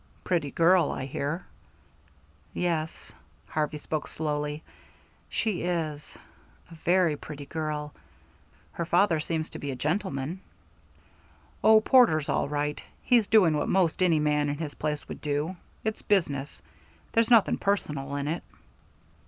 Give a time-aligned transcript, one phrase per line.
[0.23, 1.45] "Pretty girl, I hear."
[2.55, 3.11] "Yes,"
[3.47, 4.63] Harvey spoke slowly,
[5.29, 6.17] "she is.
[6.71, 7.93] A very pretty girl.
[8.71, 10.41] Her father seems to be a gentleman."
[11.63, 12.81] "Oh, Porter's all right.
[13.03, 15.55] He's doing what 'most any man in his place would do.
[15.83, 16.63] It's business.
[17.11, 18.41] There's nothing personal in it."